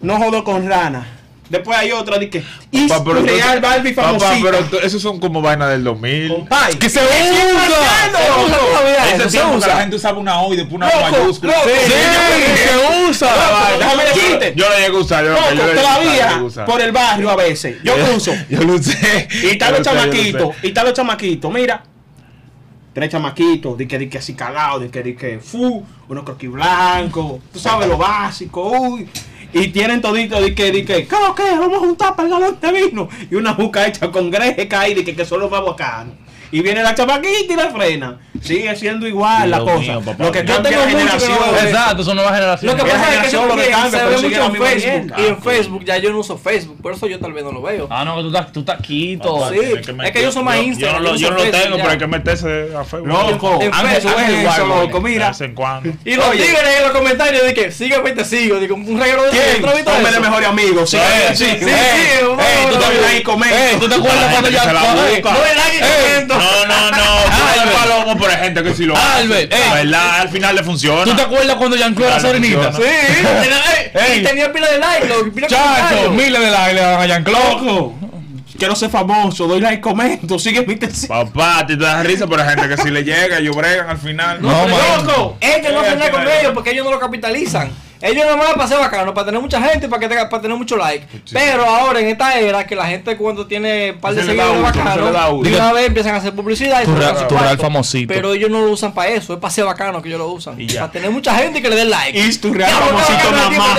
no 0.01 0.17
jodo 0.19 0.45
con 0.45 0.69
rana. 0.69 1.09
Después 1.49 1.77
hay 1.79 1.93
otra 1.93 2.19
de 2.19 2.31
que 2.31 2.43
Papá, 2.89 3.05
pero 3.05 3.21
Real 3.23 3.61
Barbie 3.61 3.93
Papá, 3.93 4.19
famosita. 4.19 4.39
pero 4.51 4.65
tú- 4.65 4.79
esos 4.83 5.01
son 5.01 5.21
como 5.21 5.43
vainas 5.43 5.69
del 5.69 5.85
2000. 5.85 6.47
Ay, 6.51 6.75
¡Que 6.77 6.89
se 6.89 7.01
¡Es 7.01 7.07
usa! 7.07 8.41
usa 8.47 8.59
todavía 8.59 9.15
Ese 9.15 9.29
tiempo 9.29 9.51
que 9.53 9.59
la 9.61 9.67
usa. 9.67 9.77
gente 9.81 9.97
usaba 9.97 10.19
una 10.19 10.41
O 10.41 10.55
y 10.55 10.57
después 10.57 10.75
una 10.77 10.87
Loco, 10.87 11.01
mayúscula. 11.11 11.53
loco. 11.55 11.69
¡Sí! 11.87 11.93
¡Se 12.57 13.09
usa! 13.11 13.27
Loco, 13.37 13.79
déjame 13.79 14.03
Yo, 14.05 14.09
decirte. 14.15 14.53
yo 14.57 14.69
lo 14.69 14.75
llegué 14.75 14.87
a 14.87 15.01
usar. 15.01 15.25
Yo, 15.25 15.31
Loco, 15.33 15.45
yo 15.51 15.55
lo 15.55 15.67
llegué 15.67 15.71
a 15.81 15.83
usar, 15.85 15.85
yo 15.85 16.03
lo 16.03 16.15
todavía 16.15 16.43
usar. 16.43 16.65
por 16.65 16.81
el 16.81 16.93
barrio 16.93 17.31
a 17.31 17.37
veces. 17.37 17.77
Yo 17.85 17.95
cruzo. 18.07 18.33
Yo 18.49 18.61
lo 18.63 18.73
usé. 18.75 19.29
Y 19.43 19.47
están 19.49 19.73
Yo 19.73 19.79
los 19.79 19.87
yo 19.87 19.93
chamaquitos. 19.93 20.57
Y 20.63 20.67
están 20.69 20.85
los 20.87 20.95
chamaquitos. 20.95 21.53
Mira. 21.53 21.83
Tres 22.95 23.11
chamaquitos. 23.11 23.77
Di 23.77 23.87
que, 23.87 23.99
di 23.99 24.09
que 24.09 24.19
así 24.19 24.35
calados. 24.35 24.83
Di 24.83 24.89
que, 24.89 25.15
que, 25.17 25.41
fu. 25.41 25.85
Unos 26.09 26.25
croquis 26.25 26.51
blancos. 26.51 27.41
Tú 27.53 27.59
sabes 27.59 27.89
lo 27.89 27.99
básico. 27.99 28.71
Uy. 28.71 29.09
Y 29.53 29.69
tienen 29.69 30.01
todito. 30.01 30.41
Di 30.41 30.55
que, 30.55 30.71
di 30.71 30.85
que, 30.85 31.07
¿qué 31.07 31.17
lo 31.21 31.35
que? 31.35 31.43
Vamos 31.43 31.77
a 31.77 31.81
juntar 31.81 32.17
para 32.17 32.29
el 32.29 32.35
galón 32.35 32.59
de 32.61 32.73
vino. 32.73 33.09
Y 33.31 33.35
una 33.35 33.53
juca 33.55 33.87
hecha 33.87 34.11
con 34.11 34.31
greje 34.31 34.69
ahí. 34.77 34.95
Di 34.95 35.05
que, 35.05 35.17
que 35.17 35.25
son 35.25 35.41
los. 35.41 35.51
Y 36.53 36.63
viene 36.63 36.85
la 36.85 36.95
chamaquita 36.95 37.53
y 37.53 37.57
la 37.57 37.71
frena. 37.71 38.21
Sigue 38.45 38.77
siendo 38.77 39.07
igual 39.09 39.51
la 39.51 39.57
Dios 39.59 39.71
cosa. 39.71 39.81
mío, 39.81 40.03
papá. 40.05 40.25
lo 40.25 40.33
que 40.33 40.45
Yo 40.45 40.55
cambia 40.55 40.71
tengo 40.71 40.83
la 40.85 40.87
mucho 40.87 40.99
que 40.99 41.05
no 41.05 41.11
generación. 41.11 41.55
veo. 41.55 41.69
Exacto, 41.71 42.05
son 42.05 42.17
nuevas 42.17 42.33
Lo 42.33 42.37
generaciones. 42.39 42.83
que 42.85 42.91
Esa 42.91 42.99
pasa 43.01 43.15
es 43.15 43.21
que 43.21 43.27
eso 43.27 43.37
lo 43.37 43.43
que 43.43 43.49
también 43.49 43.71
cambia, 43.73 43.99
se 44.01 44.05
ve 44.07 44.17
mucho 44.17 44.29
la 44.29 44.45
en 44.47 44.55
Facebook. 44.55 44.93
mierda. 45.05 45.17
Y 45.21 45.27
en 45.27 45.33
Ah, 45.35 45.39
Facebook 45.43 45.85
ya 45.85 45.97
yo 45.99 46.11
no 46.13 46.19
uso 46.19 46.39
Facebook. 46.39 46.83
Por 46.83 46.93
eso 46.93 47.07
yo 47.07 47.19
tal 47.21 47.33
vez 47.33 47.45
no 47.45 47.53
lo 47.53 47.63
veo. 47.63 47.89
Ah, 47.91 48.05
no, 48.05 48.17
que 48.17 48.23
tú 48.23 48.27
estás, 48.29 48.53
tú 48.53 48.61
estás 48.61 48.81
quito. 48.83 49.35
Papá, 49.41 49.51
Sí, 49.55 49.59
tiene 49.83 50.07
es 50.07 50.13
que 50.13 50.23
yo 50.23 50.29
uso 50.29 50.43
más 50.43 50.57
Yo 50.57 50.63
Instagram, 50.63 51.03
no 51.03 51.09
lo, 51.11 51.17
yo 51.17 51.21
yo 51.29 51.31
no 51.31 51.37
lo 51.45 51.51
tengo, 51.51 51.77
pero 51.77 51.91
hay 51.91 51.99
que 51.99 52.07
meterse 52.07 52.69
a 52.79 52.85
Facebook. 52.85 53.09
Loco. 53.09 53.59
En 53.63 53.73
Facebook, 53.73 54.13
eso, 54.21 54.43
guarda, 54.43 54.65
loco, 54.83 55.01
De 55.01 55.09
mira. 55.11 55.29
vez 55.29 55.41
en 55.41 55.55
cuando. 55.55 55.91
Y 56.05 56.15
los 56.15 56.31
tigres 56.33 56.77
en 56.79 56.83
los 56.83 56.93
comentarios 56.93 57.43
de 57.45 57.55
que 57.55 57.73
sígueme 57.73 58.11
y 58.11 58.15
te 58.15 58.25
sigo. 58.25 58.59
Digo, 58.61 58.75
un 58.75 59.01
regalo 59.01 59.23
de 59.25 59.31
¿Quién? 59.31 59.63
¿Tú 59.63 59.69
has 59.69 59.75
visto 59.77 59.91
Ponme 59.91 60.11
de 60.11 60.21
mejor 60.21 60.45
amigo. 60.45 60.87
Sí, 60.87 60.97
Eh, 60.99 61.31
sí, 61.35 61.45
sí, 61.47 61.59
tú 62.21 62.29
vamos. 62.37 62.85
ahí 63.09 63.23
comento. 63.23 63.79
¿tú 63.81 63.89
te 63.89 63.95
acuerdas 63.95 64.23
La 64.25 64.31
cuando 64.31 64.51
ya 64.51 64.73
la. 64.73 64.95
No 64.95 65.07
Ey, 65.07 65.23
comento. 65.23 66.35
No, 66.35 66.67
no, 66.67 66.91
no. 66.91 67.05
Gente 68.39 68.63
que 68.63 68.75
sí 68.75 68.85
lo 68.85 68.97
hace. 68.97 69.19
Albert, 69.23 69.53
ey. 69.53 69.61
La 69.69 69.75
verdad, 69.75 70.21
al 70.21 70.29
final 70.29 70.57
le 70.57 70.63
funciona. 70.65 71.05
¿Tú 71.05 71.15
te 71.17 71.23
acuerdas 71.23 71.57
cuando 71.57 71.77
Yanclo 71.77 72.07
era 72.07 72.21
funciona. 72.21 72.73
Sí, 72.73 72.83
Ey. 73.95 74.21
y 74.21 74.23
tenía 74.25 74.53
pila 74.53 74.69
de 74.71 74.79
like, 74.79 75.07
lo- 75.07 75.33
pila 75.33 75.47
de 75.47 75.55
Chacho, 75.55 76.11
miles 76.11 76.41
de 76.41 76.51
likes 76.51 76.75
le 76.75 76.81
daban 76.81 77.09
a. 77.09 77.33
Loco. 77.33 77.95
Quiero 78.59 78.77
ser 78.77 78.89
famoso. 78.91 79.47
Doy 79.49 79.61
like, 79.61 79.81
comento. 79.81 80.39
Sigue 80.39 80.65
mi 80.67 80.77
te- 80.77 80.89
Papá, 81.09 81.67
te 81.67 81.77
das 81.77 82.05
risa, 82.07 82.27
pero 82.27 82.43
hay 82.43 82.51
gente 82.51 82.69
que 82.69 82.77
si 82.83 82.91
le 82.91 83.03
llega, 83.03 83.39
ellos 83.39 83.57
bregan 83.57 83.89
al 83.91 83.99
final. 83.99 84.41
No, 84.41 84.49
man. 84.69 84.71
loco, 85.07 85.37
es 85.41 85.57
que 85.57 85.73
no 85.73 85.83
al 85.85 86.11
con 86.11 86.23
ellos 86.23 86.53
porque 86.55 86.71
ellos 86.71 86.85
no 86.85 86.93
lo 86.93 87.01
capitalizan. 87.01 87.71
Ellos 88.05 88.25
nada 88.25 88.37
más 88.37 88.53
para 88.55 88.67
ser 88.69 88.79
bacano, 88.79 89.15
para 89.15 89.27
tener 89.27 89.41
mucha 89.41 89.61
gente 89.63 89.87
y 89.87 89.89
para, 89.89 90.01
que 90.01 90.09
tenga, 90.09 90.29
para 90.29 90.43
tener 90.43 90.57
mucho 90.57 90.77
like. 90.77 91.07
Pero 91.33 91.65
ahora 91.67 92.01
en 92.01 92.09
esta 92.09 92.39
era 92.39 92.67
que 92.67 92.77
la 92.77 92.87
gente 92.87 93.17
cuando 93.17 93.47
tiene 93.47 93.93
un 93.93 93.99
par 94.01 94.15
de 94.15 94.21
Se 94.21 94.27
seguidores 94.29 94.61
se 94.95 95.01
uso. 95.01 95.43
de 95.43 95.55
una 95.57 95.73
vez 95.73 95.87
empiezan 95.87 96.15
a 96.15 96.19
hacer 96.19 96.33
publicidad 96.35 96.83
y 96.83 96.85
Tu 96.85 96.93
se 96.93 96.99
real- 96.99 97.27
tu 97.29 97.37
real 97.37 97.59
famosito. 97.59 98.13
Pero 98.13 98.35
ellos 98.35 98.51
no 98.51 98.61
lo 98.61 98.71
usan 98.71 98.93
para 98.93 99.09
eso, 99.11 99.33
es 99.35 99.39
para 99.41 99.53
ser 99.53 99.65
bacano 99.65 100.03
que 100.03 100.09
ellos 100.09 100.21
lo 100.21 100.29
usan. 100.29 100.61
Y 100.61 100.67
ya. 100.67 100.81
Para 100.81 100.93
tener 100.93 101.11
mucha 101.11 101.35
gente 101.35 101.59
y 101.59 101.63
que 101.63 101.71
le 101.71 101.77
den 101.77 101.91
like. 101.91 102.19
Is 102.19 102.41
tu 102.41 102.53
real 102.53 102.71
famosito 102.73 103.13
bacano 103.19 103.31
nada 103.31 103.51
más. 103.51 103.79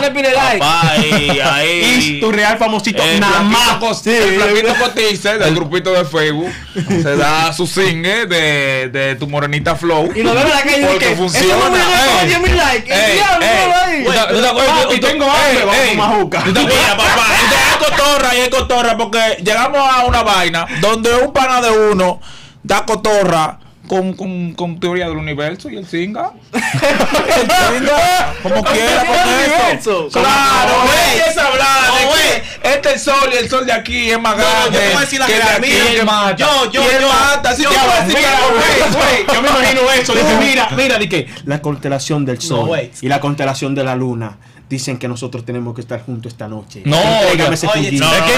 Is 0.98 2.20
tu 2.20 2.32
real 2.32 2.58
famosito 2.58 3.04
El 3.04 3.20
nada 3.20 3.42
más. 3.44 4.06
El 4.06 5.40
del 5.40 5.56
grupito 5.56 5.92
de 5.92 6.06
Facebook 6.06 6.52
se 6.84 7.16
da 7.16 7.54
su 7.54 7.66
single 7.68 8.26
de, 8.26 8.90
de 8.92 9.16
tu 9.16 9.28
morenita 9.28 9.76
flow. 9.76 10.12
Y 10.16 10.24
nos 10.24 10.36
ven 10.36 10.44
en 10.48 10.50
la 10.54 10.62
calle 10.62 10.82
y 10.82 10.86
Porque 10.86 11.06
que 11.10 11.16
funciona. 11.16 11.46
Ese 11.46 11.54
hombre 11.66 11.82
Ey. 11.82 12.10
tiene 12.20 12.26
10 12.28 12.42
mil 12.42 12.58
likes. 12.58 12.94
Ey, 12.94 13.12
El 13.12 13.16
diablo, 13.18 13.46
ey. 13.46 13.68
no 13.68 13.76
ahí. 13.76 14.04
¿Tú 14.06 14.12
te- 14.12 14.34
tú 14.36 14.42
te 14.42 14.48
acuerdas? 14.48 14.84
Papi, 14.84 15.00
Tú- 15.00 15.08
tengo 15.08 15.26
hambre, 15.32 15.66
vamos 15.66 15.76
a 15.86 15.90
tomar 15.92 16.16
juca. 16.22 16.44
¿Tú 16.44 16.54
te 16.54 16.60
Mira, 16.60 16.74
papá, 16.98 17.28
y 17.52 17.54
hay 17.54 17.90
cotorra 17.90 18.36
y 18.36 18.40
hay 18.42 18.50
cotorra 18.50 18.98
porque 18.98 19.20
llegamos 19.44 19.80
a 19.90 20.06
una 20.06 20.24
vaina 20.24 20.66
donde 20.82 21.16
un 21.16 21.32
pana 21.34 21.62
de 21.62 21.70
uno 21.72 22.20
da 22.64 22.86
cotorra 22.86 23.60
con, 23.88 24.14
con, 24.14 24.54
con 24.54 24.80
teoría 24.80 25.08
del 25.08 25.18
universo 25.18 25.70
y 25.70 25.78
el 25.78 25.88
singa. 25.88 26.32
el 26.54 26.62
singa, 26.62 28.34
como 28.42 28.64
quiera 28.64 29.06
con 29.06 29.78
eso. 29.78 30.10
Claro, 30.12 30.74
güey. 30.84 31.38
hablar 31.38 31.92
de 31.94 32.08
que, 32.08 32.38
es. 32.38 32.56
calienta 32.76 32.92
el 32.92 33.00
sol 33.00 33.30
y 33.34 33.38
el 33.38 33.50
sol 33.50 33.66
de 33.66 33.74
aquí 33.74 34.10
es 34.10 34.20
más 34.20 34.38
no, 34.38 34.44
yo 34.44 34.50
grande. 34.50 34.80
te 34.80 34.88
voy 34.88 34.98
a 34.98 35.00
decir 35.02 35.20
la 35.20 35.26
que 35.26 35.34
de 35.34 35.44
aquí. 35.44 35.62
Mira, 35.62 35.92
él 35.92 36.06
mata. 36.06 36.36
Yo, 36.36 36.72
yo, 36.72 36.82
yo. 36.84 37.08
mata. 37.08 37.56
Si 37.56 37.64
yo 37.64 37.70
yo 37.72 39.42
me 39.42 39.50
imagino 39.50 39.92
eso. 39.92 40.14
Dice, 40.14 40.38
mira, 40.40 40.70
mira, 40.76 40.98
di 40.98 41.10
que 41.10 41.28
la 41.46 41.62
constelación 41.62 42.26
del 42.26 42.42
sol 42.42 42.70
y 43.02 43.08
la 43.08 43.20
constelación 43.20 43.76
de 43.76 43.84
la 43.84 43.96
luna 43.96 44.38
dicen 44.70 44.98
que 44.98 45.08
nosotros 45.08 45.46
tenemos 45.46 45.76
que 45.76 45.82
estar 45.82 46.04
juntos 46.04 46.32
esta 46.32 46.48
noche. 46.48 46.82
No, 46.86 46.98
oye, 47.32 47.54
ese 47.54 47.68
oye. 47.68 47.92
No, 47.94 48.06
no, 48.06 48.18
no, 48.18 48.18
no, 48.18 48.36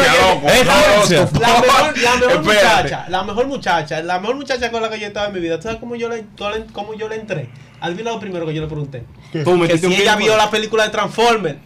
no, 0.00 0.64
no, 0.64 0.83
La 1.10 1.60
mejor, 1.60 1.98
la 1.98 2.16
mejor 2.16 2.30
Espérate. 2.32 2.38
muchacha, 2.42 3.06
la 3.08 3.22
mejor 3.24 3.46
muchacha, 3.46 4.02
la 4.02 4.18
mejor 4.20 4.36
muchacha 4.36 4.70
con 4.70 4.82
la 4.82 4.90
que 4.90 4.98
yo 5.00 5.06
estaba 5.06 5.26
en 5.28 5.32
mi 5.34 5.40
vida. 5.40 5.56
¿Tú 5.56 5.62
sabes 5.64 5.78
cómo 5.78 5.94
yo 5.96 6.08
le, 6.08 6.24
cómo 6.72 6.94
yo 6.94 7.08
le 7.08 7.16
entré? 7.16 7.48
Adivina 7.80 8.10
lo 8.12 8.20
primero 8.20 8.46
que 8.46 8.54
yo 8.54 8.62
le 8.62 8.68
pregunté. 8.68 9.04
Tú 9.44 9.60
Que 9.66 9.78
si 9.78 9.86
ella 9.94 10.16
vio 10.16 10.36
la 10.36 10.50
película 10.50 10.84
de 10.84 10.90
Transformers. 10.90 11.58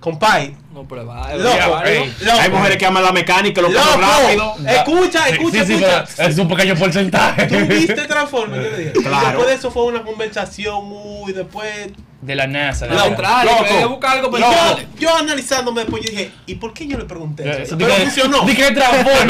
Compay. 0.00 0.56
No, 0.72 0.86
pero 0.86 1.04
va. 1.06 1.34
Loco, 1.34 1.82
ey. 1.84 2.14
loco. 2.20 2.38
Hay 2.38 2.50
mujeres 2.50 2.76
que 2.76 2.86
aman 2.86 3.02
la 3.02 3.10
mecánica, 3.10 3.60
lo 3.60 3.68
Loco. 3.68 3.84
rápido. 4.00 4.54
Escucha, 4.68 5.28
escucha, 5.28 5.64
Sí, 5.64 5.76
sí, 5.76 5.84
escucha. 5.84 6.24
es 6.28 6.38
un 6.38 6.46
pequeño 6.48 6.76
porcentaje. 6.76 7.46
¿Tú 7.46 7.56
viste 7.66 7.94
Transformers? 8.06 8.62
Yo 8.64 8.70
le 8.70 8.78
dije. 8.78 8.92
Y 8.94 9.02
Claro. 9.02 9.26
después 9.26 9.46
de 9.48 9.54
eso 9.54 9.70
fue 9.72 9.84
una 9.86 10.02
conversación 10.04 10.84
muy 10.88 11.32
después. 11.32 11.88
De 12.20 12.34
la 12.34 12.46
NASA. 12.48 12.86
de 12.86 12.94
No, 12.96 13.08
la- 13.10 13.68
quería 13.68 13.86
buscar 13.86 14.16
algo 14.18 14.36
Yo, 14.38 14.78
yo 14.98 15.16
analizándome 15.16 15.82
después 15.82 16.02
yo 16.04 16.10
dije, 16.10 16.32
¿y 16.46 16.56
por 16.56 16.72
qué 16.72 16.86
yo 16.88 16.98
le 16.98 17.04
pregunté? 17.04 17.62
Eso? 17.62 17.78
Pero 17.78 17.94
funcionó. 17.94 18.42
A 18.42 18.44
mí 18.44 18.54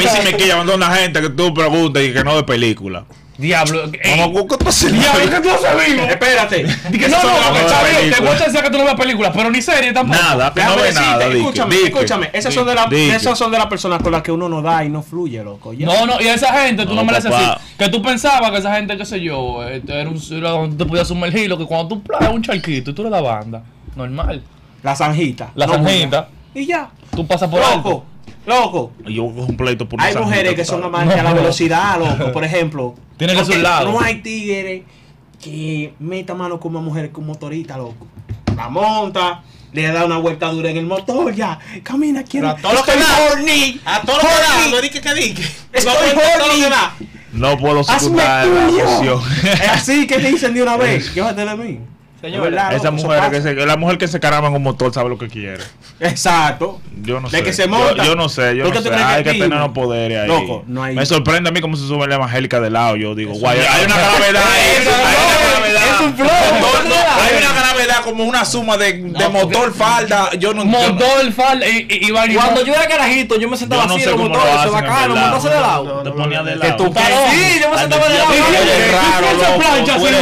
sí 0.07 0.19
me 0.23 0.35
quilla 0.35 0.55
cuando 0.55 0.75
una 0.75 0.93
gente 0.95 1.21
que 1.21 1.29
tú 1.29 1.53
preguntas 1.53 2.01
y 2.03 2.11
que 2.13 2.23
no 2.23 2.35
de 2.35 2.43
película. 2.43 3.05
Diablo. 3.39 3.85
ey. 4.03 4.19
Vamos, 4.19 4.43
¿qué 4.49 4.57
tú 4.57 4.67
haces? 4.69 4.91
Diablo, 4.91 5.29
¿qué 5.31 5.39
tú 5.39 5.49
haces 5.49 5.87
vivo? 5.87 6.03
Espérate. 6.03 6.63
Di 6.89 6.99
que 6.99 7.07
no, 7.09 7.23
no, 7.23 7.29
las 7.29 7.47
no, 7.47 7.53
de 7.53 7.59
está 7.61 7.83
bien, 7.83 7.95
te 7.95 8.01
película. 8.01 8.29
gusta 8.31 8.45
decir 8.45 8.61
que 8.61 8.69
tú 8.69 8.77
no 8.77 8.83
ves 8.85 8.95
películas, 8.95 9.31
pero 9.33 9.49
ni 9.49 9.61
serie 9.61 9.93
tampoco. 9.93 10.21
Nada, 10.21 10.53
que 10.53 10.59
no 10.61 10.65
Déjame 10.65 10.81
ve 10.81 10.87
decirte, 10.89 11.09
nada. 11.09 11.25
dique, 11.27 11.39
escúchame, 11.39 11.75
dique. 11.75 11.87
escúchame. 11.87 12.29
Esas 12.33 12.53
son, 12.53 12.67
de 12.67 12.75
la- 12.75 12.85
Dique. 12.87 13.15
esas 13.15 13.37
son 13.37 13.51
de 13.51 13.57
las 13.57 13.67
personas 13.67 14.01
con 14.03 14.11
las 14.11 14.21
que 14.21 14.31
uno 14.33 14.49
no 14.49 14.61
da 14.61 14.83
y 14.83 14.89
no 14.89 15.01
fluye, 15.01 15.41
loco. 15.43 15.71
ya. 15.73 15.85
No, 15.85 16.05
no, 16.05 16.19
y 16.19 16.27
a 16.27 16.33
esa 16.33 16.51
gente 16.61 16.83
tú 16.83 16.89
no, 16.89 16.95
No, 16.95 17.05
me 17.05 17.13
la 17.13 17.17
así. 17.19 17.29
Que 17.77 17.87
tú 17.87 18.01
pensabas 18.01 18.51
que 18.51 18.57
esa 18.57 18.75
gente, 18.75 18.97
qué 18.97 19.05
sé 19.05 19.21
yo, 19.21 19.63
eh, 19.67 19.81
era 19.87 20.09
un 20.09 20.19
donde 20.41 20.75
te 20.83 20.85
podías 20.89 21.07
sumergir, 21.07 21.47
lo 21.49 21.57
que 21.57 21.65
cuando 21.65 21.87
tú 21.87 22.03
playas 22.03 22.33
un 22.33 22.41
charquito 22.43 22.91
y 22.91 22.93
tú 22.93 23.03
eres 23.03 23.11
la 23.11 23.21
banda, 23.21 23.63
normal. 23.95 24.43
La 24.83 24.95
zanjita. 24.95 25.51
La 25.55 25.65
No 25.65 25.73
zanjita. 25.75 26.27
Y 26.53 26.65
ya. 26.65 26.89
Tú 27.15 27.25
pasas 27.25 27.49
por 27.49 27.59
Loco, 27.61 27.71
alto. 27.73 28.05
Loco. 28.45 28.91
Y 29.05 29.15
Yo 29.15 29.25
cojo 29.27 29.45
un 29.47 29.57
pleito 29.57 29.87
por 29.87 30.01
Hay 30.01 30.15
mujeres 30.15 30.55
que 30.55 30.65
son 30.65 30.83
amantes 30.83 31.17
a 31.19 31.23
la 31.23 31.29
No. 31.31 31.35
velocidad, 31.41 31.99
loco. 31.99 32.31
Por 32.31 32.43
ejemplo. 32.43 32.95
Tiene 33.17 33.33
que 33.33 33.39
porque 33.39 33.51
ser 33.53 33.57
un 33.59 33.63
lado. 33.63 33.91
No 33.91 34.01
hay 34.01 34.21
tigres 34.21 34.83
que 35.41 35.93
meta 35.99 36.33
mano 36.35 36.59
con 36.59 36.75
una 36.75 36.83
mujer 36.83 37.11
con 37.11 37.25
motorita, 37.25 37.77
loco. 37.77 38.07
La 38.55 38.67
monta, 38.69 39.41
le 39.71 39.83
da 39.87 40.03
una 40.05 40.17
vuelta 40.17 40.47
dura 40.49 40.69
en 40.69 40.77
el 40.77 40.85
motor, 40.85 41.33
ya. 41.33 41.59
Camina, 41.83 42.23
quiero. 42.23 42.49
A 42.49 42.55
todo 42.55 42.73
lo 42.73 42.83
que 42.83 42.91
horny. 42.91 43.79
A 43.85 44.01
todo 44.01 44.17
lo 44.17 44.21
que 44.21 44.71
no 44.71 44.81
dije 44.81 44.99
que 45.01 45.13
dije. 45.13 45.43
Estoy 45.71 45.93
No, 45.93 46.21
todo 46.21 46.37
lo 46.39 46.45
horny. 46.45 46.61
que 46.63 46.69
da. 46.69 46.93
No 47.31 47.57
puedo 47.57 47.83
secundar 47.83 48.47
la 48.47 48.63
emoción. 48.69 49.21
Es 49.43 49.69
así 49.69 50.07
que 50.07 50.17
te 50.17 50.29
dicen 50.31 50.53
de 50.53 50.63
una 50.63 50.75
vez. 50.77 51.13
Llévate 51.13 51.45
de 51.45 51.55
mí. 51.55 51.79
Señor, 52.21 52.43
De 52.43 52.49
verdad, 52.49 52.73
Esa 52.73 52.91
mujer 52.91 53.31
que 53.31 53.41
se, 53.41 53.53
la 53.53 53.77
mujer 53.77 53.97
que 53.97 54.07
se 54.09 54.19
caramba 54.19 54.49
en 54.49 54.55
un 54.55 54.63
motor 54.63 54.93
sabe 54.93 55.07
lo 55.09 55.17
que 55.17 55.27
quiere. 55.29 55.63
Exacto. 56.01 56.81
Yo 57.01 57.19
no 57.21 57.29
De 57.29 57.37
sé. 57.37 57.43
que 57.43 57.53
se 57.53 57.63
Yo- 57.63 57.69
monta. 57.69 58.03
Yo, 58.05 58.15
no 58.15 58.27
sé, 58.27 58.55
yo 58.57 58.65
¿Tú 58.65 58.73
no 58.73 58.81
sé. 58.81 58.89
que 58.89 58.95
Hay 58.95 59.23
que 59.23 59.33
tener 59.35 59.57
los 59.57 59.69
poderes 59.69 60.19
ahí. 60.21 60.27
Loco, 60.27 60.63
no 60.67 60.83
hay- 60.83 60.95
Me 60.95 61.05
sorprende 61.05 61.49
a 61.49 61.53
mí 61.53 61.61
cómo 61.61 61.77
se 61.77 61.87
sube 61.87 62.07
la 62.07 62.15
evangélica 62.15 62.59
de 62.59 62.69
lado. 62.69 62.95
Yo 62.97 63.15
digo, 63.15 63.33
guay, 63.33 63.59
hay 63.69 63.85
una 63.85 63.95
gravedad 63.95 64.43
Hay 64.45 64.81
una 64.87 64.97
gravedad. 65.49 65.83
es 65.95 66.01
un 66.01 66.15
flow. 66.15 66.27
Hay 66.29 67.37
una 67.43 67.53
gravedad 67.53 67.68
como 68.03 68.23
una 68.23 68.45
suma 68.45 68.77
de, 68.77 68.93
de 68.93 69.29
motor, 69.29 69.73
falda. 69.73 70.31
Yo 70.37 70.53
no 70.53 70.63
entiendo. 70.63 70.93
Motor, 70.93 71.31
falda 71.33 71.67
y, 71.67 71.87
y. 71.89 72.09
Cuando 72.33 72.63
yo 72.63 72.73
era 72.73 72.87
carajito, 72.87 73.39
yo 73.39 73.49
me 73.49 73.57
sentaba 73.57 73.83
Yo 73.83 73.89
no 73.89 73.95
así 73.95 74.05
los 74.05 74.17
lo 74.17 74.71
bacano, 74.71 75.15
montarse 75.15 75.49
de 75.49 75.59
lado. 75.59 76.03
Te 76.03 76.11
ponía 76.11 76.43
de 76.43 76.55
lado. 76.55 76.87
Sí, 77.31 77.59
yo 77.61 77.69
me 77.69 77.77
sentaba 77.77 78.09
de 78.09 78.17
lado. 78.17 78.31